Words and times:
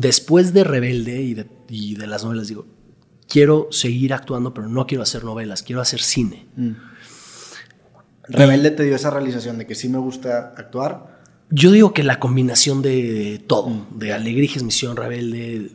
después 0.00 0.52
de 0.52 0.64
Rebelde 0.64 1.20
y 1.22 1.34
de, 1.34 1.46
y 1.68 1.94
de 1.96 2.06
las 2.06 2.24
novelas, 2.24 2.48
digo, 2.48 2.66
quiero 3.28 3.68
seguir 3.70 4.14
actuando, 4.14 4.54
pero 4.54 4.68
no 4.68 4.86
quiero 4.86 5.02
hacer 5.02 5.24
novelas, 5.24 5.62
quiero 5.62 5.80
hacer 5.80 6.00
cine. 6.00 6.46
Mm. 6.56 6.72
Rebelde 8.28 8.70
te 8.70 8.82
dio 8.84 8.94
esa 8.94 9.10
realización 9.10 9.58
de 9.58 9.66
que 9.66 9.74
sí 9.74 9.88
me 9.88 9.98
gusta 9.98 10.54
actuar. 10.56 11.18
Yo 11.50 11.72
digo 11.72 11.94
que 11.94 12.02
la 12.04 12.20
combinación 12.20 12.82
de 12.82 13.42
todo, 13.46 13.86
de 13.90 14.12
Alegrijes, 14.12 14.62
Misión 14.62 14.96
Rebelde, 14.96 15.70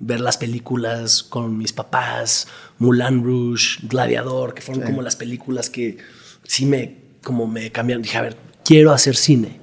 ver 0.00 0.20
las 0.20 0.36
películas 0.36 1.22
con 1.22 1.56
mis 1.56 1.72
papás, 1.72 2.46
Moulin 2.78 3.24
Rouge, 3.24 3.78
Gladiador, 3.88 4.52
que 4.52 4.60
fueron 4.60 4.82
Sí. 4.84 4.90
como 4.90 5.00
las 5.00 5.16
películas 5.16 5.70
que 5.70 5.96
sí 6.42 6.66
me, 6.66 6.98
como 7.22 7.46
me 7.46 7.72
cambiaron. 7.72 8.02
Dije, 8.02 8.18
a 8.18 8.22
ver, 8.22 8.36
quiero 8.64 8.92
hacer 8.92 9.16
cine. 9.16 9.60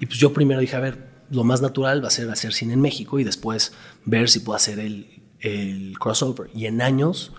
Y 0.00 0.06
pues 0.06 0.18
yo 0.18 0.32
primero 0.32 0.60
dije, 0.60 0.74
a 0.76 0.80
ver, 0.80 1.03
lo 1.30 1.44
más 1.44 1.62
natural 1.62 2.02
va 2.02 2.08
a 2.08 2.10
ser 2.10 2.30
hacer 2.30 2.52
cine 2.52 2.74
en 2.74 2.80
México 2.80 3.18
y 3.18 3.24
después 3.24 3.72
ver 4.04 4.28
si 4.28 4.40
puedo 4.40 4.56
hacer 4.56 4.78
el, 4.78 5.22
el 5.40 5.98
crossover. 5.98 6.50
Y 6.54 6.66
en 6.66 6.82
años 6.82 7.32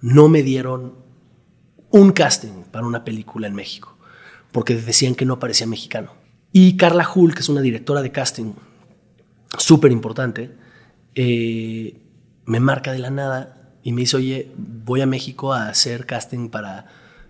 no 0.00 0.28
me 0.28 0.42
dieron 0.42 0.94
un 1.90 2.12
casting 2.12 2.64
para 2.70 2.86
una 2.86 3.04
película 3.04 3.46
en 3.46 3.54
México, 3.54 3.96
porque 4.50 4.76
decían 4.76 5.14
que 5.14 5.24
no 5.24 5.38
parecía 5.38 5.66
mexicano. 5.66 6.12
Y 6.52 6.76
Carla 6.76 7.08
Hull, 7.12 7.34
que 7.34 7.40
es 7.40 7.48
una 7.48 7.60
directora 7.60 8.02
de 8.02 8.12
casting 8.12 8.52
súper 9.58 9.92
importante, 9.92 10.50
eh, 11.14 12.00
me 12.44 12.60
marca 12.60 12.92
de 12.92 12.98
la 12.98 13.10
nada 13.10 13.72
y 13.82 13.92
me 13.92 14.02
dice, 14.02 14.16
oye, 14.16 14.52
voy 14.56 15.00
a 15.00 15.06
México 15.06 15.52
a 15.52 15.68
hacer 15.68 16.06
casting 16.06 16.48
para 16.48 16.86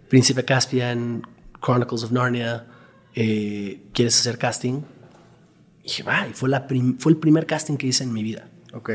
Príncipe 0.09 0.45
Caspian, 0.45 1.23
Chronicles 1.61 2.05
of 2.05 2.13
Narnia, 2.13 2.67
eh, 3.15 3.83
¿quieres 3.93 4.19
hacer 4.19 4.39
casting? 4.39 4.83
Y 5.83 5.89
dije, 5.89 6.03
va, 6.03 6.27
y 6.29 6.33
fue, 6.33 6.49
la 6.49 6.67
fue 6.99 7.13
el 7.13 7.19
primer 7.19 7.47
casting 7.47 7.77
que 7.77 7.87
hice 7.89 8.05
en 8.05 8.13
mi 8.13 8.23
vida 8.23 8.49
Ok. 8.73 8.93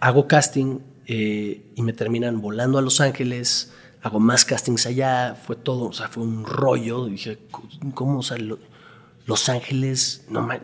hago 0.00 0.26
casting 0.28 0.78
eh, 1.06 1.62
y 1.74 1.82
me 1.82 1.92
terminan 1.92 2.40
volando 2.40 2.78
a 2.78 2.82
Los 2.82 3.00
Ángeles, 3.00 3.72
hago 4.02 4.20
más 4.20 4.44
castings 4.44 4.86
allá, 4.86 5.34
fue 5.34 5.56
todo, 5.56 5.86
o 5.88 5.92
sea, 5.92 6.08
fue 6.08 6.22
un 6.22 6.44
rollo. 6.44 7.06
Dije, 7.06 7.38
¿cómo? 7.94 8.20
O 8.20 8.22
sea, 8.22 8.38
lo- 8.38 8.58
Los 9.26 9.48
Ángeles, 9.48 10.24
no 10.28 10.42
mames. 10.42 10.62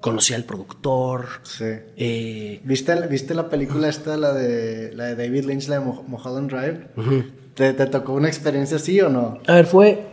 Conocí 0.00 0.32
al 0.34 0.44
productor. 0.44 1.26
Sí. 1.44 1.64
eh, 1.96 2.60
¿Viste, 2.64 3.06
¿Viste 3.08 3.34
la 3.34 3.48
película 3.48 3.88
esta, 3.88 4.16
la 4.16 4.32
de, 4.32 4.92
la 4.94 5.04
de 5.06 5.16
David 5.16 5.44
Lynch, 5.44 5.68
la 5.68 5.78
de 5.80 5.84
Mo- 5.86 6.04
Mulholland 6.08 6.50
Drive? 6.50 7.22
¿Te, 7.54 7.72
¿Te 7.72 7.86
tocó 7.86 8.12
una 8.14 8.28
experiencia 8.28 8.76
así 8.78 9.00
o 9.00 9.08
no? 9.08 9.38
a 9.46 9.54
ver, 9.54 9.66
fue. 9.66 10.06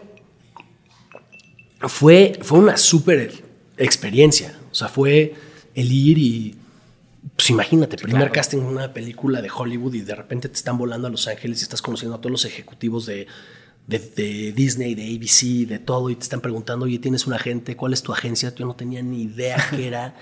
Fue, 1.82 2.38
fue 2.42 2.60
una 2.60 2.78
súper 2.78 3.20
experiencia. 3.80 4.58
O 4.72 4.76
sea, 4.76 4.88
fue 4.88 5.34
el 5.76 5.92
ir 5.92 6.18
y. 6.18 6.56
Pues 7.36 7.50
imagínate, 7.50 7.98
primer 7.98 8.22
claro. 8.22 8.34
casting 8.34 8.58
en 8.60 8.66
una 8.66 8.94
película 8.94 9.42
de 9.42 9.50
Hollywood 9.54 9.94
y 9.94 10.02
de 10.02 10.16
repente 10.16 10.48
te 10.48 10.56
están 10.56 10.78
volando 10.78 11.08
a 11.08 11.12
Los 11.12 11.28
Ángeles 11.28 11.60
y 11.60 11.64
estás 11.64 11.82
conociendo 11.82 12.16
a 12.16 12.22
todos 12.22 12.32
los 12.32 12.46
ejecutivos 12.46 13.06
de, 13.06 13.28
de, 13.88 14.00
de 14.00 14.54
Disney, 14.54 14.96
de 14.96 15.04
ABC, 15.04 15.68
de 15.68 15.80
todo, 15.80 16.10
y 16.10 16.16
te 16.16 16.24
están 16.24 16.42
preguntando, 16.42 16.86
oye, 16.86 17.00
¿tienes 17.00 17.28
un 17.28 17.34
agente? 17.34 17.76
¿Cuál 17.76 17.94
es 17.94 18.04
tu 18.04 18.14
agencia? 18.14 18.54
Yo 18.56 18.66
no 18.66 18.76
tenía 18.76 19.02
ni 19.02 19.24
idea 19.24 19.58
que 19.76 19.88
era 19.88 20.16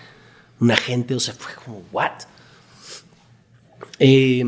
un 0.59 0.71
agente, 0.71 1.13
o 1.13 1.19
sea, 1.19 1.35
fue 1.35 1.53
como, 1.63 1.83
¿what? 1.91 2.23
Eh, 3.99 4.43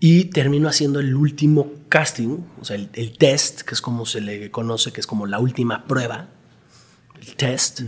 y 0.00 0.24
termino 0.26 0.68
haciendo 0.68 1.00
el 1.00 1.14
último 1.14 1.72
casting, 1.88 2.40
o 2.60 2.64
sea, 2.64 2.76
el, 2.76 2.90
el 2.92 3.16
test, 3.16 3.62
que 3.62 3.74
es 3.74 3.80
como 3.80 4.04
se 4.04 4.20
le 4.20 4.50
conoce, 4.50 4.92
que 4.92 5.00
es 5.00 5.06
como 5.06 5.26
la 5.26 5.38
última 5.38 5.86
prueba, 5.86 6.28
el 7.26 7.36
test. 7.36 7.80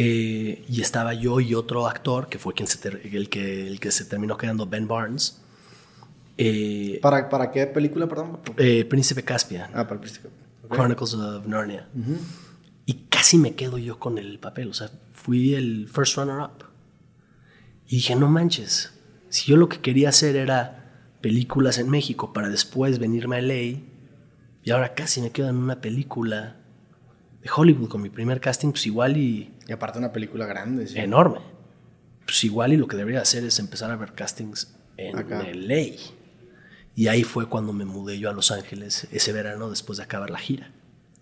Eh, 0.00 0.64
y 0.68 0.80
estaba 0.80 1.12
yo 1.12 1.40
y 1.40 1.54
otro 1.54 1.86
actor, 1.88 2.28
que 2.28 2.38
fue 2.38 2.54
quien 2.54 2.68
se 2.68 2.88
el, 2.88 3.28
que, 3.28 3.66
el 3.66 3.80
que 3.80 3.90
se 3.90 4.04
terminó 4.04 4.36
quedando, 4.36 4.66
Ben 4.66 4.86
Barnes. 4.86 5.40
Eh, 6.36 7.00
¿Para, 7.02 7.28
¿Para 7.28 7.50
qué 7.50 7.66
película, 7.66 8.06
perdón? 8.06 8.38
eh, 8.58 8.84
Príncipe 8.84 9.24
Caspian, 9.24 9.70
Ah, 9.74 9.82
para 9.84 9.94
el 9.94 10.00
príncipe. 10.00 10.28
Chronicles 10.70 11.14
of 11.14 11.46
Narnia. 11.46 11.88
Y 12.86 12.94
casi 13.08 13.38
me 13.38 13.54
quedo 13.54 13.78
yo 13.78 13.98
con 13.98 14.18
el 14.18 14.38
papel, 14.38 14.68
o 14.70 14.74
sea, 14.74 14.90
fui 15.12 15.54
el 15.54 15.88
first 15.88 16.16
runner-up. 16.16 16.64
Y 17.88 17.96
dije, 17.96 18.14
no 18.14 18.28
manches, 18.28 18.92
si 19.30 19.50
yo 19.50 19.56
lo 19.56 19.68
que 19.68 19.80
quería 19.80 20.10
hacer 20.10 20.36
era 20.36 21.14
películas 21.20 21.78
en 21.78 21.88
México 21.90 22.32
para 22.32 22.48
después 22.50 22.98
venirme 23.00 23.36
a 23.36 23.42
LA, 23.42 23.54
y 24.62 24.70
ahora 24.70 24.94
casi 24.94 25.20
me 25.22 25.30
quedo 25.32 25.48
en 25.48 25.56
una 25.56 25.80
película 25.80 26.57
de 27.42 27.48
Hollywood 27.54 27.88
con 27.88 28.02
mi 28.02 28.10
primer 28.10 28.40
casting, 28.40 28.70
pues 28.70 28.86
igual 28.86 29.16
y 29.16 29.54
Y 29.68 29.72
aparte 29.72 29.98
una 29.98 30.12
película 30.12 30.46
grande, 30.46 30.86
sí. 30.86 30.98
enorme. 30.98 31.38
Pues 32.24 32.42
igual 32.44 32.72
y 32.72 32.76
lo 32.76 32.86
que 32.88 32.96
debería 32.96 33.20
hacer 33.22 33.44
es 33.44 33.58
empezar 33.58 33.90
a 33.90 33.96
ver 33.96 34.12
castings 34.12 34.74
en 34.96 35.16
Acá. 35.18 35.42
LA. 35.52 35.96
Y 36.94 37.06
ahí 37.08 37.22
fue 37.22 37.46
cuando 37.48 37.72
me 37.72 37.84
mudé 37.84 38.18
yo 38.18 38.28
a 38.28 38.32
Los 38.32 38.50
Ángeles 38.50 39.06
ese 39.12 39.32
verano 39.32 39.70
después 39.70 39.98
de 39.98 40.04
acabar 40.04 40.30
la 40.30 40.38
gira. 40.38 40.72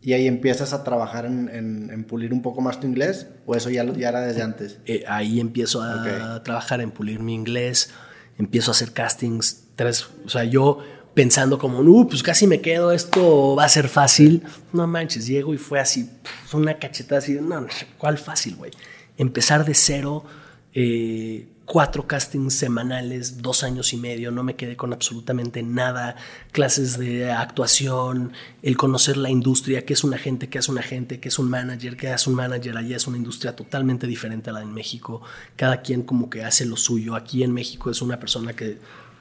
¿Y 0.00 0.12
ahí 0.15 0.26
empiezas 0.26 0.72
a 0.72 0.84
trabajar 0.84 1.26
en, 1.26 1.49
en- 1.53 1.91
en 1.91 2.05
pulir 2.05 2.32
un 2.32 2.41
poco 2.41 2.60
más 2.60 2.81
tu 2.81 2.87
inglés? 2.87 3.26
¿O 3.44 3.55
eso 3.55 3.71
ya, 3.71 3.84
lo- 3.84 3.94
ya 3.94 4.09
era 4.09 4.21
desde 4.21 4.43
antes? 4.43 4.78
Eh, 4.87 5.05
ahí 5.09 5.41
empiezo 5.41 5.82
a 5.82 6.43
trabajar 6.44 6.81
en 6.81 6.91
pulir 6.93 7.21
mi 7.21 7.34
inglés, 7.34 7.91
empiezo 8.38 8.71
a 8.71 8.72
hacer 8.72 8.93
castings, 8.93 9.65
tres, 9.75 10.06
o 10.25 10.28
sea, 10.28 10.44
yo 10.44 10.78
pensando 11.16 11.59
como, 11.59 11.81
uh, 11.81 12.06
pues 12.06 12.22
casi 12.22 12.47
me 12.47 12.60
quedo, 12.60 12.93
esto 12.93 13.56
va 13.56 13.65
a 13.65 13.69
ser 13.71 13.88
fácil. 13.88 14.43
No 14.75 14.87
manches, 14.87 15.27
llego 15.27 15.54
y 15.54 15.56
fue 15.56 15.81
así, 15.81 16.10
una 16.53 16.75
cachetada 16.78 17.21
así, 17.21 17.32
no, 17.41 17.62
no, 17.62 17.69
¿cuál 17.97 18.19
fácil, 18.19 18.56
güey? 18.56 18.71
Empezar 19.16 19.65
de 19.65 19.72
cero, 19.72 20.26
eh, 20.75 21.49
cuatro 21.65 22.06
castings 22.06 22.53
semanales, 22.53 23.41
dos 23.41 23.65
años 23.65 23.94
y 23.94 23.97
medio, 23.97 24.31
no 24.31 24.43
me 24.43 24.56
quedé 24.56 24.76
con 24.76 24.93
absolutamente 24.93 25.62
nada, 25.62 26.16
clases 26.53 26.99
de 26.99 27.32
actuación, 27.32 28.34
el 28.60 28.76
conocer 28.76 29.16
la 29.16 29.31
industria, 29.31 29.87
qué 29.87 29.94
es 29.94 30.05
un 30.05 30.12
agente, 30.12 30.50
qué 30.50 30.59
es 30.59 30.69
un 30.69 30.76
agente, 30.76 31.19
qué 31.19 31.28
es 31.28 31.38
un 31.38 31.49
manager, 31.49 31.97
qué 31.97 32.12
es 32.12 32.26
un 32.26 32.34
manager, 32.34 32.76
allá 32.76 32.94
es 32.94 33.06
una 33.06 33.16
industria 33.16 33.56
totalmente 33.56 34.06
diferente 34.06 34.50
a 34.50 34.53
la 34.53 34.60
de 34.60 34.66
México, 34.66 35.22
cada 35.56 35.81
quien 35.81 36.03
como 36.03 36.28
que 36.28 36.44
hace 36.44 36.66
lo 36.66 36.76
suyo, 36.76 37.15
aquí 37.15 37.43
en 37.43 37.53
México 37.53 37.91
es 37.91 38.03
una 38.03 38.21
persona 38.21 38.53
que 38.53 38.78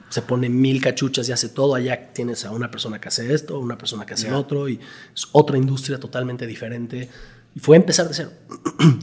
se 0.08 0.22
pone 0.22 0.48
mil 0.48 0.80
cachuchas 0.80 1.28
y 1.28 1.32
hace 1.32 1.48
todo, 1.48 1.74
allá 1.74 2.12
tienes 2.12 2.44
a 2.44 2.50
una 2.52 2.70
persona 2.70 3.00
que 3.00 3.08
hace 3.08 3.32
esto, 3.34 3.58
una 3.58 3.76
persona 3.78 4.06
que 4.06 4.14
hace 4.14 4.30
lo 4.30 4.38
otro, 4.38 4.68
y 4.68 4.78
es 5.14 5.26
otra 5.32 5.56
industria 5.58 5.98
totalmente 5.98 6.46
diferente, 6.46 7.08
y 7.54 7.58
fue 7.58 7.76
empezar 7.76 8.06
de 8.06 8.14
cero. 8.14 8.30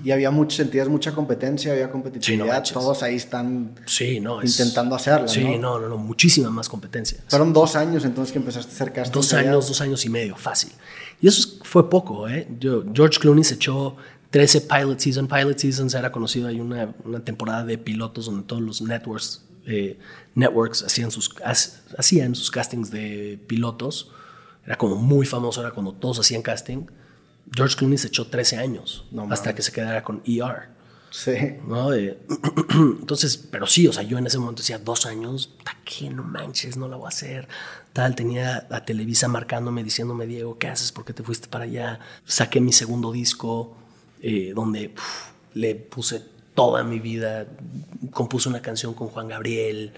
Y 0.03 0.11
había 0.11 0.29
mucho, 0.29 0.55
sentías 0.57 0.87
mucha 0.87 1.13
competencia, 1.13 1.71
había 1.73 1.89
competitividad. 1.91 2.45
manches. 2.45 2.73
todos 2.73 3.01
ahí 3.03 3.15
están 3.15 3.73
Sí, 3.85 4.19
no, 4.19 4.43
intentando 4.43 4.95
hacerla, 4.95 5.27
Sí, 5.27 5.43
¿no? 5.43 5.57
no, 5.57 5.79
no, 5.79 5.89
no, 5.89 5.97
muchísima 5.97 6.49
más 6.51 6.69
competencia. 6.69 7.17
Fueron 7.27 7.51
dos 7.51 7.75
años 7.75 8.05
entonces 8.05 8.31
que 8.31 8.37
empezaste 8.39 8.71
a 8.71 8.75
hacer 8.75 8.93
castings 8.93 9.13
Dos 9.13 9.33
allá. 9.33 9.49
años, 9.49 9.67
dos 9.67 9.81
años 9.81 10.05
y 10.05 10.09
medio, 10.09 10.35
fácil. 10.35 10.71
Y 11.19 11.27
eso 11.27 11.41
es- 11.41 11.59
fue 11.63 11.89
poco, 11.89 12.29
¿eh? 12.29 12.47
Yo, 12.59 12.83
George 12.93 13.19
Clooney 13.19 13.43
se 13.43 13.55
echó 13.55 13.95
13 14.29 14.61
pilot 14.61 14.99
season. 14.99 15.27
Pilot 15.27 15.57
seasons 15.57 15.93
era 15.95 16.11
conocido, 16.11 16.47
hay 16.47 16.59
una, 16.59 16.93
una 17.05 17.19
temporada 17.25 17.65
de 17.65 17.77
pilotos 17.79 18.25
donde 18.27 18.43
todos 18.43 18.61
los 18.61 18.81
networks, 18.83 19.41
eh, 19.65 19.97
networks 20.35 20.83
hacían, 20.83 21.11
sus, 21.11 21.33
ha- 21.43 21.53
hacían 21.97 22.35
sus 22.35 22.51
castings 22.51 22.91
de 22.91 23.39
pilotos. 23.47 24.11
Era 24.65 24.77
como 24.77 24.95
muy 24.95 25.25
famoso, 25.25 25.61
era 25.61 25.71
cuando 25.71 25.93
todos 25.93 26.19
hacían 26.19 26.41
casting. 26.41 26.85
George 27.55 27.75
Clooney 27.75 27.97
se 27.97 28.07
echó 28.07 28.27
13 28.27 28.57
años 28.57 29.05
No 29.11 29.27
hasta 29.29 29.53
que 29.53 29.61
se 29.61 29.71
quedara 29.71 30.03
con 30.03 30.21
ER. 30.25 30.69
Sí. 31.11 31.33
¿no? 31.67 31.93
Eh, 31.93 32.17
entonces, 32.71 33.37
pero 33.37 33.67
sí, 33.67 33.87
o 33.87 33.93
sea, 33.93 34.01
yo 34.01 34.17
en 34.17 34.25
ese 34.25 34.39
momento 34.39 34.61
decía, 34.63 34.79
dos 34.79 35.05
años, 35.05 35.47
¿para 35.63 35.77
qué? 35.85 36.09
No 36.09 36.23
manches, 36.23 36.75
no 36.77 36.87
la 36.87 36.95
voy 36.95 37.05
a 37.05 37.09
hacer. 37.09 37.47
Tal, 37.91 38.15
tenía 38.15 38.65
a 38.71 38.83
Televisa 38.83 39.27
marcándome, 39.27 39.83
diciéndome, 39.83 40.25
Diego, 40.25 40.57
¿qué 40.57 40.69
haces? 40.69 40.91
¿Por 40.91 41.05
qué 41.05 41.13
te 41.13 41.21
fuiste 41.21 41.47
para 41.47 41.65
allá? 41.65 41.99
Saqué 42.25 42.59
mi 42.59 42.73
segundo 42.73 43.11
disco, 43.11 43.77
eh, 44.21 44.53
donde 44.55 44.91
uf, 44.95 45.31
le 45.53 45.75
puse 45.75 46.23
toda 46.55 46.83
mi 46.83 46.99
vida, 46.99 47.45
compuse 48.13 48.49
una 48.49 48.61
canción 48.61 48.93
con 48.93 49.07
Juan 49.09 49.27
Gabriel, 49.27 49.93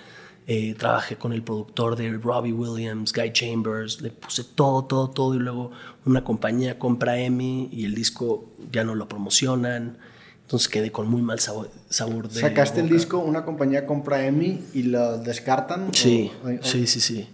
eh, 0.47 0.75
trabajé 0.77 1.15
con 1.15 1.33
el 1.33 1.41
productor 1.43 1.95
de 1.95 2.11
Robbie 2.17 2.53
Williams, 2.53 3.11
Guy 3.13 3.33
Chambers, 3.33 4.01
le 4.01 4.11
puse 4.11 4.43
todo, 4.43 4.85
todo, 4.85 5.09
todo, 5.09 5.35
y 5.35 5.39
luego 5.39 5.71
una 6.05 6.23
compañía 6.23 6.77
compra 6.79 7.17
EMI 7.19 7.69
y 7.71 7.85
el 7.85 7.95
disco 7.95 8.51
ya 8.71 8.83
no 8.83 8.93
lo 8.95 9.07
promocionan. 9.07 9.97
Entonces 10.43 10.67
quedé 10.69 10.91
con 10.91 11.07
muy 11.09 11.23
mal 11.23 11.39
sabor, 11.39 11.71
sabor 11.89 12.29
de. 12.29 12.39
Sacaste 12.39 12.79
el 12.81 12.89
disco, 12.89 13.17
una 13.17 13.43
compañía 13.43 13.87
compra 13.87 14.25
EMI 14.27 14.65
y 14.75 14.83
lo 14.83 15.17
descartan. 15.17 15.91
Sí, 15.93 16.31
o- 16.43 16.49
o- 16.49 16.63
sí, 16.63 16.85
sí, 16.85 17.01
sí. 17.01 17.27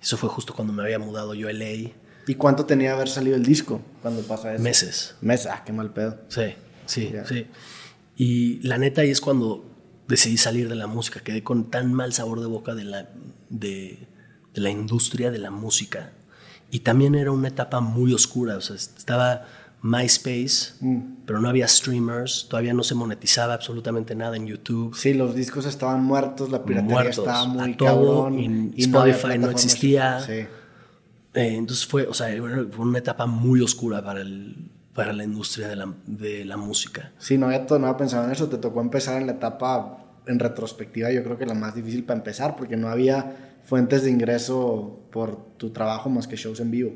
Eso 0.00 0.16
fue 0.16 0.28
justo 0.28 0.54
cuando 0.54 0.72
me 0.72 0.82
había 0.84 1.00
mudado 1.00 1.34
yo 1.34 1.48
a 1.48 1.52
LA. 1.52 1.90
¿Y 2.28 2.34
cuánto 2.36 2.64
tenía 2.64 2.90
de 2.90 2.94
haber 2.94 3.08
salido 3.08 3.34
el 3.36 3.44
disco 3.44 3.80
cuando 4.02 4.22
pasa 4.22 4.54
eso? 4.54 4.62
Meses. 4.62 5.16
Meses, 5.20 5.48
ah, 5.50 5.62
qué 5.66 5.72
mal 5.72 5.92
pedo. 5.92 6.18
Sí, 6.28 6.54
sí, 6.86 7.10
Ya. 7.12 7.26
sí. 7.26 7.46
Y 8.16 8.60
la 8.66 8.78
neta 8.78 9.00
ahí 9.00 9.10
es 9.10 9.20
cuando 9.20 9.64
decidí 10.08 10.36
salir 10.36 10.68
de 10.68 10.74
la 10.74 10.86
música. 10.86 11.20
Quedé 11.20 11.42
con 11.42 11.70
tan 11.70 11.92
mal 11.92 12.12
sabor 12.12 12.40
de 12.40 12.46
boca 12.46 12.74
de 12.74 12.84
la, 12.84 13.08
de, 13.50 13.98
de 14.54 14.60
la 14.60 14.70
industria 14.70 15.30
de 15.30 15.38
la 15.38 15.50
música. 15.50 16.12
Y 16.70 16.80
también 16.80 17.14
era 17.14 17.30
una 17.30 17.48
etapa 17.48 17.80
muy 17.80 18.12
oscura. 18.12 18.56
O 18.56 18.60
sea, 18.60 18.76
estaba 18.76 19.46
MySpace, 19.82 20.74
Mm. 20.80 21.00
pero 21.26 21.40
no 21.40 21.48
había 21.48 21.68
streamers, 21.68 22.46
todavía 22.48 22.72
no 22.72 22.82
se 22.82 22.94
monetizaba 22.94 23.52
absolutamente 23.54 24.14
nada 24.14 24.36
en 24.36 24.46
YouTube. 24.46 24.96
Sí, 24.96 25.12
los 25.12 25.34
discos 25.34 25.66
estaban 25.66 26.02
muertos, 26.02 26.50
la 26.50 26.64
piratería 26.64 26.94
Muertos, 26.94 27.18
estaba 27.18 27.44
muy 27.46 27.72
a 27.72 27.76
todo, 27.76 28.24
cabrón. 28.24 28.72
y 28.74 28.82
Spotify 28.82 29.38
no 29.38 29.50
existía. 29.50 30.20
Sí. 30.20 30.32
Eh, 30.32 30.48
entonces 31.34 31.86
fue, 31.86 32.06
o 32.06 32.14
sea, 32.14 32.28
fue 32.70 32.86
una 32.86 32.98
etapa 32.98 33.26
muy 33.26 33.60
oscura 33.60 34.02
para, 34.02 34.22
el, 34.22 34.70
para 34.94 35.12
la 35.12 35.24
industria 35.24 35.68
de 35.68 35.76
la, 35.76 35.92
de 36.06 36.44
la 36.44 36.56
música. 36.56 37.12
Sí, 37.18 37.36
no 37.36 37.46
había, 37.46 37.66
no 37.68 37.74
había 37.74 37.96
pensado 37.96 38.24
en 38.24 38.30
eso. 38.30 38.48
Te 38.48 38.58
tocó 38.58 38.80
empezar 38.80 39.20
en 39.20 39.26
la 39.26 39.32
etapa, 39.32 40.04
en 40.26 40.38
retrospectiva, 40.38 41.10
yo 41.10 41.22
creo 41.24 41.36
que 41.36 41.46
la 41.46 41.54
más 41.54 41.74
difícil 41.74 42.04
para 42.04 42.18
empezar, 42.18 42.56
porque 42.56 42.76
no 42.76 42.88
había 42.88 43.58
fuentes 43.64 44.04
de 44.04 44.10
ingreso 44.10 45.06
por 45.10 45.56
tu 45.56 45.70
trabajo 45.70 46.08
más 46.08 46.28
que 46.28 46.36
shows 46.36 46.60
en 46.60 46.70
vivo. 46.70 46.92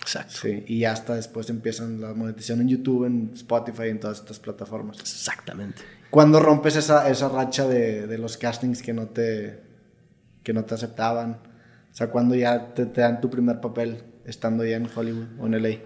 Exacto. 0.00 0.34
Sí, 0.42 0.64
y 0.68 0.84
hasta 0.84 1.14
después 1.14 1.50
empiezan 1.50 2.00
la 2.00 2.14
monetización 2.14 2.60
en 2.60 2.68
YouTube, 2.68 3.06
en 3.06 3.32
Spotify, 3.34 3.88
en 3.88 3.98
todas 3.98 4.18
estas 4.18 4.38
plataformas. 4.38 5.00
Exactamente. 5.00 5.82
¿Cuándo 6.10 6.38
rompes 6.38 6.76
esa, 6.76 7.10
esa 7.10 7.28
racha 7.28 7.66
de, 7.66 8.06
de 8.06 8.18
los 8.18 8.36
castings 8.36 8.82
que 8.82 8.92
no 8.92 9.08
te, 9.08 9.62
que 10.44 10.52
no 10.52 10.64
te 10.64 10.74
aceptaban? 10.74 11.40
O 11.90 11.94
sea, 11.96 12.10
cuando 12.10 12.34
ya 12.34 12.74
te, 12.74 12.86
te 12.86 13.00
dan 13.00 13.20
tu 13.20 13.28
primer 13.30 13.60
papel 13.60 14.02
estando 14.24 14.64
ya 14.64 14.76
en 14.76 14.88
Hollywood 14.94 15.26
o 15.40 15.46
en 15.46 15.62
LA. 15.62 15.78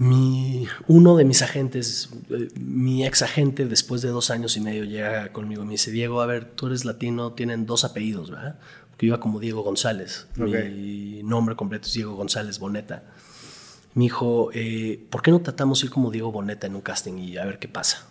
Mi, 0.00 0.68
uno 0.86 1.16
de 1.16 1.24
mis 1.24 1.42
agentes, 1.42 2.08
eh, 2.30 2.48
mi 2.54 3.04
ex 3.04 3.22
agente, 3.22 3.66
después 3.66 4.00
de 4.00 4.10
dos 4.10 4.30
años 4.30 4.56
y 4.56 4.60
medio, 4.60 4.84
llega 4.84 5.32
conmigo 5.32 5.64
y 5.64 5.66
me 5.66 5.72
dice: 5.72 5.90
Diego, 5.90 6.20
a 6.20 6.26
ver, 6.26 6.44
tú 6.44 6.68
eres 6.68 6.84
latino, 6.84 7.32
tienen 7.32 7.66
dos 7.66 7.84
apellidos, 7.84 8.30
¿verdad? 8.30 8.60
Porque 8.90 9.06
yo 9.06 9.14
iba 9.14 9.20
como 9.20 9.40
Diego 9.40 9.62
González. 9.62 10.28
Mi 10.36 11.22
nombre 11.24 11.56
completo 11.56 11.88
es 11.88 11.94
Diego 11.94 12.14
González 12.14 12.60
Boneta. 12.60 13.02
Me 13.94 14.04
dijo: 14.04 14.50
eh, 14.54 15.04
¿Por 15.10 15.20
qué 15.20 15.32
no 15.32 15.40
tratamos 15.40 15.80
de 15.80 15.86
ir 15.86 15.92
como 15.92 16.12
Diego 16.12 16.30
Boneta 16.30 16.68
en 16.68 16.76
un 16.76 16.80
casting 16.80 17.18
y 17.18 17.36
a 17.36 17.44
ver 17.44 17.58
qué 17.58 17.66
pasa? 17.66 18.06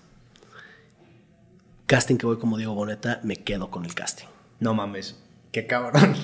Casting 1.85 2.17
que 2.17 2.25
voy 2.25 2.37
como 2.37 2.57
Diego 2.57 2.75
Boneta, 2.75 3.21
me 3.23 3.37
quedo 3.37 3.71
con 3.71 3.85
el 3.85 3.95
casting. 3.95 4.27
No 4.59 4.73
mames, 4.73 5.17
qué 5.53 5.65
cabrón. 5.67 6.15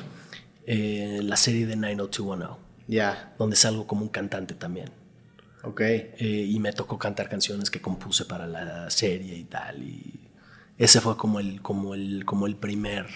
Eh, 0.65 1.19
la 1.23 1.35
serie 1.35 1.65
de 1.67 1.75
90210, 1.75 2.57
Ya, 2.87 3.33
donde 3.37 3.57
salgo 3.57 3.85
como 3.85 4.03
un 4.03 4.07
cantante 4.07 4.53
también. 4.53 5.02
Ok. 5.63 5.81
Eh, 5.81 6.47
y 6.49 6.59
me 6.59 6.71
tocó 6.73 6.97
cantar 6.97 7.29
canciones 7.29 7.69
que 7.69 7.81
compuse 7.81 8.25
para 8.25 8.47
la 8.47 8.89
serie 8.89 9.35
y 9.35 9.43
tal. 9.45 9.81
Y 9.83 10.19
ese 10.77 11.01
fue 11.01 11.17
como 11.17 11.39
el, 11.39 11.61
como 11.61 11.93
el, 11.93 12.23
como 12.25 12.47
el 12.47 12.55
primer 12.55 13.07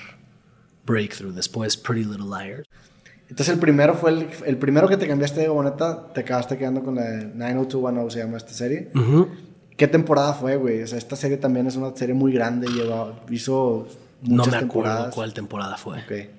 breakthrough. 0.86 1.34
Después 1.34 1.78
Pretty 1.78 2.04
Little 2.06 2.26
Liars. 2.26 2.68
Entonces 3.30 3.54
el 3.54 3.60
primero 3.60 3.94
fue 3.94 4.12
el, 4.12 4.28
el 4.46 4.58
primero 4.58 4.88
que 4.88 4.96
te 4.96 5.06
cambiaste 5.06 5.42
de 5.42 5.50
boneta, 5.50 6.14
te 6.14 6.22
acabaste 6.22 6.58
quedando 6.58 6.82
con 6.82 6.96
la 6.96 7.04
de 7.04 7.26
90210, 7.26 8.14
se 8.14 8.20
llama 8.20 8.38
esta 8.38 8.54
serie. 8.54 8.90
¿Qué 9.76 9.88
temporada 9.88 10.34
fue, 10.34 10.56
güey? 10.56 10.82
O 10.82 10.88
sea, 10.88 10.98
esta 10.98 11.18
serie 11.18 11.36
también 11.36 11.68
es 11.68 11.76
una 11.76 11.94
serie 11.96 12.16
muy 12.16 12.32
grande, 12.32 12.68
lleva, 12.70 13.22
hizo 13.30 13.86
No 14.22 14.38
muchas 14.38 14.54
me 14.54 14.58
acuerdo 14.60 14.60
temporadas. 14.60 15.14
cuál 15.14 15.34
temporada 15.34 15.78
fue. 15.78 15.98
Ok. 16.00 16.30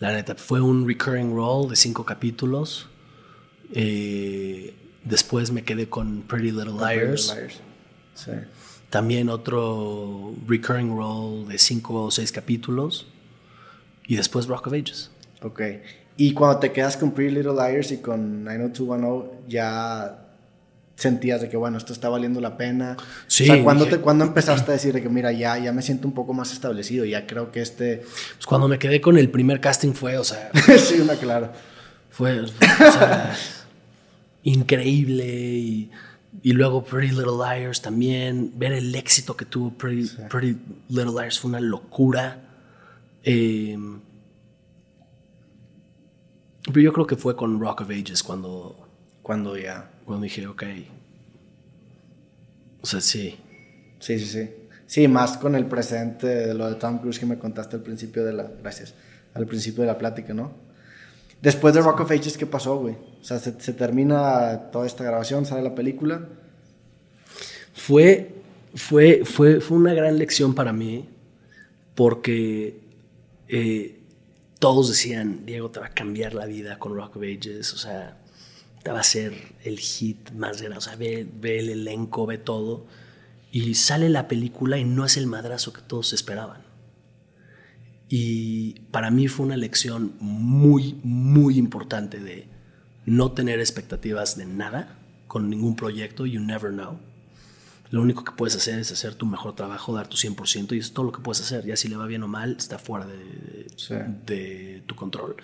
La 0.00 0.12
neta, 0.12 0.34
fue 0.34 0.60
un 0.60 0.86
recurring 0.86 1.32
role 1.32 1.70
de 1.70 1.76
cinco 1.76 2.04
capítulos. 2.04 2.88
Eh, 3.72 4.74
después 5.04 5.50
me 5.52 5.64
quedé 5.64 5.88
con 5.88 6.22
Pretty 6.22 6.50
Little 6.52 6.72
Liars. 6.74 7.34
Liars. 7.34 7.60
Sí. 8.14 8.32
También 8.90 9.28
otro 9.30 10.34
recurring 10.46 10.94
role 10.96 11.46
de 11.46 11.58
cinco 11.58 12.04
o 12.04 12.10
seis 12.10 12.30
capítulos. 12.32 13.06
Y 14.06 14.16
después 14.16 14.46
Rock 14.46 14.66
of 14.66 14.72
Ages. 14.74 15.10
Ok. 15.42 15.62
Y 16.16 16.34
cuando 16.34 16.58
te 16.58 16.72
quedas 16.72 16.96
con 16.96 17.12
Pretty 17.12 17.34
Little 17.36 17.54
Liars 17.54 17.90
y 17.92 17.98
con 17.98 18.44
90210, 18.44 19.48
ya 19.48 20.18
sentías 20.96 21.40
de 21.40 21.48
que, 21.48 21.56
bueno, 21.56 21.78
esto 21.78 21.92
está 21.94 22.08
valiendo 22.10 22.40
la 22.40 22.56
pena. 22.58 22.96
Sí, 23.26 23.44
O 23.44 23.46
sea, 23.54 23.62
¿cuándo, 23.64 23.84
dije- 23.86 23.96
te, 23.96 24.02
¿cuándo 24.02 24.24
empezaste 24.24 24.70
a 24.70 24.74
decir 24.74 24.92
de 24.92 25.02
que, 25.02 25.08
mira, 25.08 25.32
ya, 25.32 25.56
ya 25.58 25.72
me 25.72 25.80
siento 25.82 26.06
un 26.06 26.12
poco 26.14 26.34
más 26.34 26.52
establecido? 26.52 27.04
Ya 27.06 27.26
creo 27.26 27.50
que 27.50 27.62
este... 27.62 27.98
Pues 28.34 28.46
cuando 28.46 28.68
me 28.68 28.78
quedé 28.78 29.00
con 29.00 29.16
el 29.16 29.30
primer 29.30 29.60
casting 29.60 29.94
fue, 29.94 30.18
o 30.18 30.24
sea, 30.24 30.50
sí, 30.78 31.00
una 31.00 31.14
claro. 31.14 31.50
fue 32.10 32.40
o 32.40 32.46
sea, 32.46 33.34
increíble 34.42 35.24
y, 35.26 35.90
y 36.42 36.52
luego 36.52 36.84
Pretty 36.84 37.14
Little 37.14 37.36
Liars 37.38 37.80
también 37.82 38.52
ver 38.56 38.72
el 38.72 38.94
éxito 38.94 39.36
que 39.36 39.44
tuvo 39.44 39.70
Pretty, 39.70 40.08
Pretty 40.28 40.58
Little 40.88 41.12
Liars 41.12 41.38
fue 41.38 41.50
una 41.50 41.60
locura 41.60 42.48
Eh, 43.24 43.78
pero 46.66 46.80
yo 46.80 46.92
creo 46.92 47.06
que 47.06 47.16
fue 47.16 47.36
con 47.36 47.60
Rock 47.60 47.82
of 47.82 47.90
Ages 47.90 48.22
cuando 48.22 48.88
Cuando 49.22 49.56
ya... 49.56 49.90
cuando 50.04 50.24
dije 50.24 50.46
ok 50.46 50.62
o 52.80 52.86
sea 52.86 53.00
sí 53.00 53.36
Sí, 54.00 54.18
sí, 54.18 54.26
sí. 54.26 54.50
Sí, 54.86 55.06
más 55.08 55.38
con 55.38 55.54
el 55.54 55.66
presente 55.66 56.26
de 56.26 56.54
lo 56.54 56.68
de 56.68 56.74
Tom 56.74 56.98
Cruise 56.98 57.18
que 57.20 57.24
me 57.24 57.38
contaste 57.38 57.76
al 57.76 57.82
principio 57.82 58.24
de 58.24 58.32
la... 58.32 58.42
Gracias. 58.60 58.94
Al 59.32 59.46
principio 59.46 59.82
de 59.82 59.86
la 59.86 59.96
plática, 59.96 60.34
¿no? 60.34 60.52
Después 61.42 61.74
de 61.74 61.80
Rock 61.80 62.00
of 62.00 62.10
Ages, 62.10 62.38
¿qué 62.38 62.46
pasó, 62.46 62.78
güey? 62.78 62.94
O 63.20 63.24
sea, 63.24 63.38
se, 63.40 63.60
se 63.60 63.72
termina 63.72 64.70
toda 64.70 64.86
esta 64.86 65.02
grabación, 65.02 65.44
sale 65.44 65.62
la 65.62 65.74
película. 65.74 66.28
Fue, 67.74 68.36
fue, 68.74 69.24
fue, 69.24 69.60
fue 69.60 69.76
una 69.76 69.92
gran 69.92 70.18
lección 70.18 70.54
para 70.54 70.72
mí 70.72 71.08
porque 71.94 72.80
eh, 73.48 73.98
todos 74.58 74.88
decían, 74.88 75.44
Diego, 75.44 75.70
te 75.70 75.80
va 75.80 75.86
a 75.86 75.94
cambiar 75.94 76.34
la 76.34 76.46
vida 76.46 76.78
con 76.78 76.94
Rock 76.94 77.16
of 77.16 77.22
Ages, 77.22 77.74
o 77.74 77.76
sea, 77.76 78.18
te 78.82 78.92
va 78.92 79.00
a 79.00 79.04
ser 79.04 79.34
el 79.64 79.78
hit 79.78 80.30
más 80.30 80.60
grande, 80.60 80.78
o 80.78 80.80
sea, 80.80 80.96
ve, 80.96 81.26
ve 81.40 81.58
el 81.58 81.70
elenco, 81.70 82.26
ve 82.26 82.38
todo, 82.38 82.86
y 83.50 83.74
sale 83.74 84.08
la 84.08 84.28
película 84.28 84.78
y 84.78 84.84
no 84.84 85.04
es 85.04 85.16
el 85.16 85.26
madrazo 85.26 85.72
que 85.72 85.82
todos 85.82 86.12
esperaban. 86.12 86.62
Y 88.14 88.80
para 88.90 89.10
mí 89.10 89.26
fue 89.26 89.46
una 89.46 89.56
lección 89.56 90.12
muy, 90.20 91.00
muy 91.02 91.56
importante 91.56 92.20
de 92.20 92.46
no 93.06 93.32
tener 93.32 93.58
expectativas 93.58 94.36
de 94.36 94.44
nada 94.44 94.98
con 95.28 95.48
ningún 95.48 95.76
proyecto, 95.76 96.26
you 96.26 96.38
never 96.38 96.70
know. 96.72 96.98
Lo 97.90 98.02
único 98.02 98.22
que 98.22 98.32
puedes 98.32 98.54
hacer 98.54 98.78
es 98.78 98.92
hacer 98.92 99.14
tu 99.14 99.24
mejor 99.24 99.54
trabajo, 99.54 99.94
dar 99.94 100.08
tu 100.08 100.18
100% 100.18 100.74
y 100.76 100.78
es 100.78 100.92
todo 100.92 101.06
lo 101.06 101.12
que 101.12 101.22
puedes 101.22 101.40
hacer. 101.40 101.64
Ya 101.64 101.74
si 101.74 101.88
le 101.88 101.96
va 101.96 102.06
bien 102.06 102.22
o 102.22 102.28
mal, 102.28 102.56
está 102.58 102.78
fuera 102.78 103.06
de, 103.06 103.66
Sí. 103.76 103.94
de 104.26 104.82
tu 104.84 104.94
control. 104.94 105.36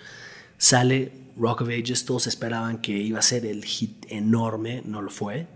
Sale 0.59 1.11
Rock 1.37 1.61
of 1.61 1.69
Ages, 1.69 2.05
todos 2.05 2.27
esperaban 2.27 2.81
que 2.81 2.91
iba 2.95 3.17
a 3.17 3.23
ser 3.23 3.47
el 3.47 3.65
hit 3.65 4.05
enorme, 4.09 4.83
no 4.85 5.01
lo 5.01 5.09
fue. 5.09 5.47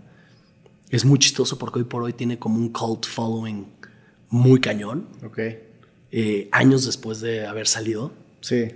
Es 0.90 1.04
muy 1.04 1.20
chistoso 1.20 1.58
porque 1.58 1.78
hoy 1.78 1.84
por 1.84 2.02
hoy 2.02 2.12
tiene 2.12 2.40
como 2.40 2.56
un 2.58 2.70
cult 2.70 3.06
following 3.06 3.66
muy 4.30 4.60
cañón, 4.60 5.06
Ok. 5.24 5.38
Eh, 6.16 6.48
años 6.52 6.86
después 6.86 7.20
de 7.20 7.44
haber 7.46 7.66
salido. 7.66 8.12
Sí. 8.40 8.66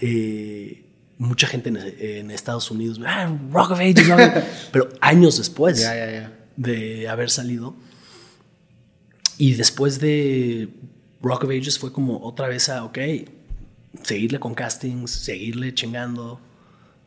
Eh, 0.00 0.84
mucha 1.16 1.46
gente 1.46 1.68
en, 1.70 1.76
en 1.78 2.30
Estados 2.30 2.70
Unidos, 2.70 3.00
"Ah, 3.06 3.34
Rock 3.50 3.70
of 3.70 3.80
Ages, 3.80 4.08
Rock 4.08 4.20
of-" 4.20 4.44
pero 4.72 4.88
años 5.00 5.38
después 5.38 5.82
de 6.56 7.08
haber 7.08 7.30
salido. 7.30 7.74
Y 9.38 9.54
después 9.54 9.98
de 10.00 10.68
Rock 11.22 11.44
of 11.44 11.50
Ages 11.50 11.78
fue 11.78 11.92
como 11.92 12.20
otra 12.24 12.48
vez 12.48 12.68
a, 12.68 12.84
ok, 12.84 12.98
seguirle 14.02 14.38
con 14.38 14.54
castings, 14.54 15.10
seguirle 15.10 15.72
chingando. 15.74 16.40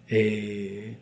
Eh, 0.07 0.97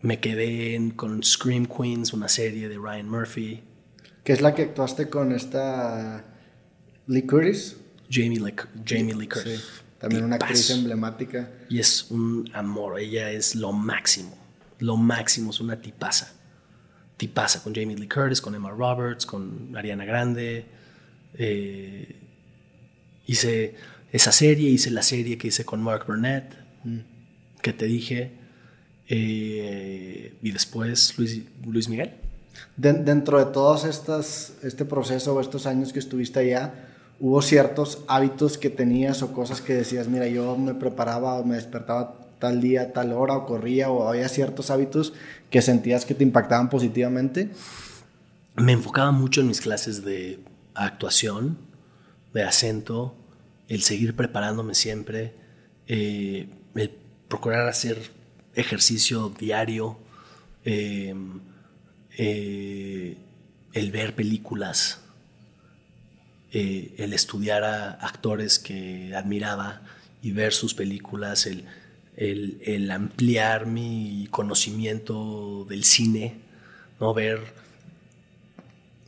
me 0.00 0.20
quedé 0.20 0.74
en- 0.74 0.90
con 0.90 1.22
Scream 1.22 1.66
Queens, 1.66 2.12
una 2.12 2.28
serie 2.28 2.68
de 2.68 2.76
Ryan 2.76 3.08
Murphy, 3.08 3.62
Que 4.24 4.32
es 4.34 4.40
la 4.42 4.54
que 4.54 4.62
actuaste 4.62 5.08
con 5.08 5.32
esta 5.32 6.24
Lee 7.08 7.22
Curtis. 7.26 7.76
Jamie 8.10 8.38
Lee, 8.40 8.54
Jamie 8.86 9.14
Lee 9.14 9.22
Sí. 9.22 9.28
Curtis. 9.28 9.64
También 9.98 10.24
una 10.24 10.36
actriz 10.36 10.70
emblemática. 10.70 11.50
Y 11.68 11.80
es 11.80 12.10
un 12.10 12.48
amor, 12.54 13.00
ella 13.00 13.30
es 13.32 13.56
lo 13.56 13.72
máximo, 13.72 14.36
lo 14.78 14.96
máximo, 14.96 15.50
es 15.50 15.58
una 15.60 15.80
tipaza. 15.80 16.32
Tipaza 17.16 17.62
con 17.64 17.74
Jamie 17.74 17.96
Lee 17.96 18.06
Curtis, 18.08 18.40
con 18.40 18.54
Emma 18.54 18.70
Roberts, 18.70 19.26
con 19.26 19.74
Ariana 19.76 20.04
Grande. 20.04 20.66
Eh, 21.34 22.14
hice 23.26 23.74
esa 24.12 24.30
serie, 24.32 24.70
hice 24.70 24.90
la 24.92 25.02
serie 25.02 25.36
que 25.36 25.48
hice 25.48 25.64
con 25.64 25.82
Mark 25.82 26.04
Burnett, 26.06 26.54
que 27.60 27.72
te 27.72 27.86
dije. 27.86 28.32
eh, 29.10 30.34
y 30.42 30.50
después 30.52 31.16
Luis, 31.18 31.40
Luis 31.66 31.88
Miguel. 31.88 32.12
De- 32.76 32.92
dentro 32.92 33.38
de 33.44 33.50
todos 33.52 33.84
estas, 33.84 34.52
este 34.62 34.84
proceso 34.84 35.34
o 35.34 35.40
estos 35.40 35.66
años 35.66 35.92
que 35.94 35.98
estuviste 35.98 36.40
allá, 36.40 36.88
¿hubo 37.20 37.42
ciertos 37.42 38.04
hábitos 38.08 38.58
que 38.58 38.70
tenías 38.70 39.22
o 39.22 39.32
cosas 39.32 39.60
que 39.60 39.74
decías, 39.74 40.08
mira, 40.08 40.28
yo 40.28 40.56
me 40.56 40.74
preparaba 40.74 41.34
o 41.34 41.44
me 41.44 41.56
despertaba 41.56 42.14
tal 42.38 42.60
día, 42.60 42.92
tal 42.92 43.12
hora 43.12 43.36
o 43.36 43.46
corría 43.46 43.90
o 43.90 44.08
había 44.08 44.28
ciertos 44.28 44.70
hábitos 44.70 45.12
que 45.50 45.62
sentías 45.62 46.04
que 46.04 46.14
te 46.14 46.22
impactaban 46.22 46.70
positivamente? 46.70 47.50
me 48.58 48.72
enfocaba 48.72 49.12
mucho 49.12 49.40
en 49.40 49.48
mis 49.48 49.60
clases 49.60 50.04
de 50.04 50.40
actuación, 50.74 51.58
de 52.34 52.42
acento, 52.42 53.14
el 53.68 53.82
seguir 53.82 54.16
preparándome 54.16 54.74
siempre, 54.74 55.34
eh, 55.86 56.48
el 56.74 56.90
procurar 57.28 57.68
hacer 57.68 57.98
ejercicio 58.54 59.28
diario, 59.30 59.98
eh, 60.64 61.14
eh, 62.16 63.16
el 63.72 63.92
ver 63.92 64.14
películas, 64.14 65.00
eh, 66.52 66.94
el 66.98 67.12
estudiar 67.12 67.64
a 67.64 67.90
actores 67.92 68.58
que 68.58 69.14
admiraba 69.14 69.82
y 70.22 70.32
ver 70.32 70.52
sus 70.52 70.74
películas, 70.74 71.46
el, 71.46 71.66
el, 72.16 72.90
ampliar 72.90 73.66
mi 73.66 74.26
conocimiento 74.30 75.66
del 75.68 75.84
cine, 75.84 76.36
¿no? 77.00 77.14
ver 77.14 77.40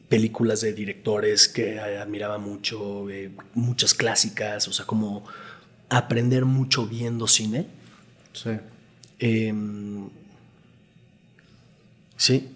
películas 0.09 0.61
de 0.61 0.73
directores 0.73 1.49
que 1.49 1.81
admiraba 1.81 2.39
mucho, 2.39 3.07
muchas 3.55 3.95
clásicas, 3.95 4.69
o 4.69 4.73
sea, 4.73 4.85
como 4.85 5.25
aprender 5.89 6.45
mucho 6.45 6.87
viendo 6.87 7.27
cine. 7.27 7.67
Sí. 8.33 8.51
Em, 9.19 10.09
sí, 12.17 12.49